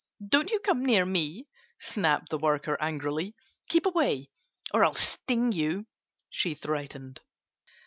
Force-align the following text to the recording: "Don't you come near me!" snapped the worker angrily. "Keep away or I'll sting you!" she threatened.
"Don't 0.29 0.49
you 0.49 0.57
come 0.57 0.83
near 0.83 1.05
me!" 1.05 1.45
snapped 1.79 2.29
the 2.29 2.39
worker 2.39 2.75
angrily. 2.81 3.35
"Keep 3.69 3.85
away 3.85 4.31
or 4.73 4.83
I'll 4.83 4.95
sting 4.95 5.51
you!" 5.51 5.85
she 6.27 6.55
threatened. 6.55 7.19